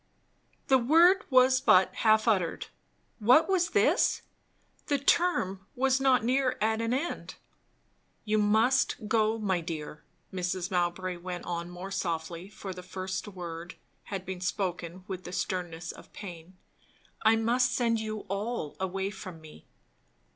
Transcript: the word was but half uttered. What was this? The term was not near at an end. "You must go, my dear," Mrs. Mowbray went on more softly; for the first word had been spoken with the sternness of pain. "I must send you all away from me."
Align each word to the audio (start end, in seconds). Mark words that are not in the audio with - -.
the 0.65 0.79
word 0.79 1.23
was 1.29 1.61
but 1.61 1.93
half 1.97 2.27
uttered. 2.27 2.65
What 3.19 3.47
was 3.47 3.69
this? 3.69 4.23
The 4.87 4.97
term 4.97 5.67
was 5.75 6.01
not 6.01 6.25
near 6.25 6.57
at 6.59 6.81
an 6.81 6.91
end. 6.91 7.35
"You 8.25 8.39
must 8.39 9.07
go, 9.07 9.37
my 9.37 9.61
dear," 9.61 10.03
Mrs. 10.33 10.71
Mowbray 10.71 11.17
went 11.17 11.45
on 11.45 11.69
more 11.69 11.91
softly; 11.91 12.49
for 12.49 12.73
the 12.73 12.81
first 12.81 13.27
word 13.27 13.75
had 14.05 14.25
been 14.25 14.41
spoken 14.41 15.03
with 15.07 15.23
the 15.23 15.31
sternness 15.31 15.91
of 15.91 16.11
pain. 16.13 16.57
"I 17.21 17.35
must 17.35 17.71
send 17.71 17.99
you 17.99 18.21
all 18.21 18.75
away 18.79 19.11
from 19.11 19.39
me." 19.39 19.67